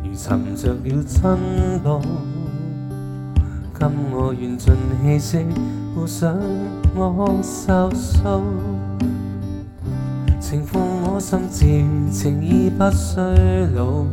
[0.04, 1.40] 如寻着了春
[1.84, 2.02] 梦，
[3.79, 4.76] 今我愿尽
[5.18, 5.45] 气力
[5.95, 6.38] 护上
[6.95, 8.41] 我受秀，
[10.40, 11.02] 乘风。
[11.16, 11.40] 我心
[12.12, 13.21] 情义不衰
[13.76, 14.04] 老，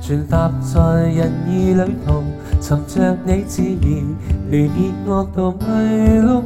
[0.00, 2.22] 传达在人意旅途，
[2.60, 4.16] 寻着你自然
[4.48, 6.44] 离别恶堕迷路，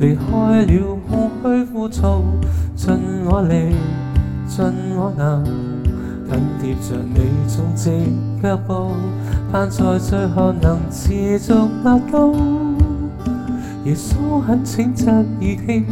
[0.00, 2.18] 离开了空虚枯燥，
[2.74, 2.92] 尽
[3.24, 3.76] 我力
[4.48, 4.64] 尽
[4.96, 7.90] 我能紧贴着你足迹
[8.42, 8.90] 脚步，
[9.52, 11.52] 盼在最后能持续
[11.84, 12.28] 压到。
[13.84, 15.86] 耶稣恳请侧耳听，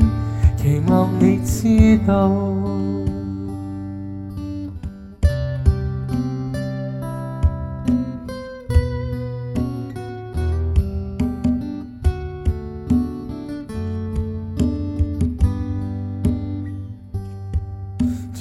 [0.56, 2.98] 期望你知道。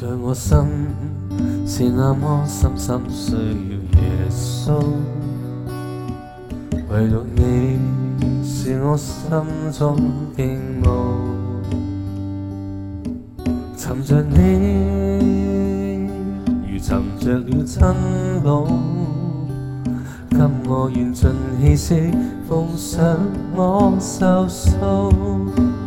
[0.01, 0.55] 在我心
[1.67, 3.39] 是那么深深需要
[3.99, 4.71] 耶稣，
[6.87, 7.77] 唯独你
[8.41, 9.19] 是我心
[9.77, 9.97] 中
[10.37, 11.33] 殿慕。
[13.75, 16.07] 寻着你
[16.71, 17.81] 如寻着了亲
[18.45, 18.63] 老，
[20.29, 21.29] 给我愿尽
[21.61, 22.11] 气息
[22.47, 23.17] 奉上
[23.53, 25.78] 我寿数。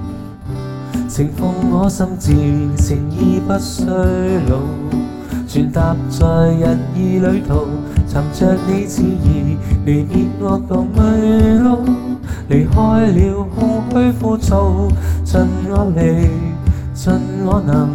[1.12, 2.30] 情奉我心志，
[2.82, 3.86] 情意不衰
[4.48, 4.56] 老。
[5.46, 7.68] 傳達在日意旅途，
[8.08, 11.84] 尋着你旨意，離别惡路迷路，
[12.48, 14.90] 離開了空虛枯燥。
[15.22, 16.30] 盡我力，
[16.96, 17.90] 盡我能，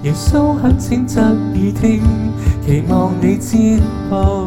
[0.03, 2.03] 耶穌很请侧耳聽。
[2.69, 3.81] 期望你知
[4.11, 4.45] 道，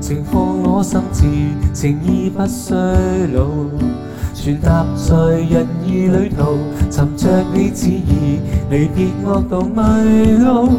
[0.00, 1.24] 情放我心志，
[1.74, 2.74] 情意不衰
[3.34, 3.46] 老。
[4.34, 6.56] 传达在人义旅途，
[6.90, 10.70] 寻着你旨意，离别恶道迷路，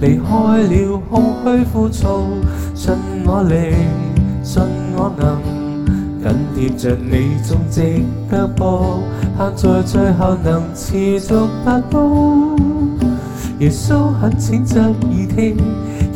[0.00, 2.18] 离开了空虚枯燥。
[2.74, 2.92] 信
[3.24, 3.76] 我力，
[4.42, 4.60] 信
[4.96, 5.40] 我能，
[6.20, 9.04] 紧贴着你足迹脚步，
[9.36, 11.32] 盼在最后能持续
[11.64, 12.77] 不倒。
[13.58, 14.92] 耶稣很浅，侧耳
[15.34, 15.56] 听，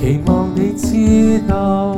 [0.01, 1.97] 期望你知道，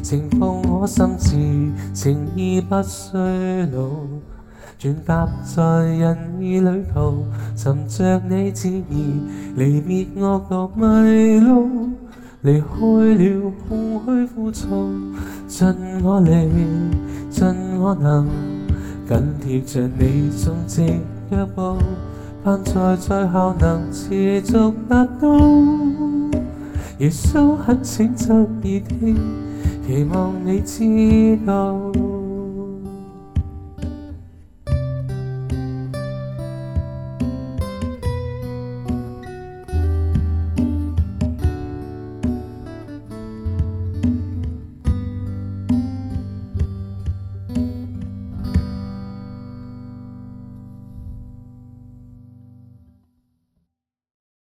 [0.00, 3.18] 情奉我心志，情义不衰
[3.72, 3.82] 老。
[4.78, 7.24] 转达在人意旅途，
[7.56, 9.06] 寻着你旨意，
[9.56, 11.68] 离别恶毒迷路，
[12.42, 14.66] 离开了空虚枯燥，
[15.48, 15.68] 尽
[16.04, 16.46] 我力，
[17.28, 17.48] 尽
[17.80, 18.28] 我能，
[19.08, 21.76] 紧贴着你足迹脚步。
[22.48, 24.54] 但在最后能持续
[24.88, 25.36] 达到，
[26.98, 29.16] 耶稣很浅，侧耳听，
[29.84, 31.90] 期望你知道。